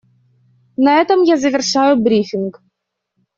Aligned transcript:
На 0.77 0.99
этом 0.99 1.21
я 1.21 1.37
завершаю 1.37 1.95
брифинг. 1.95 2.63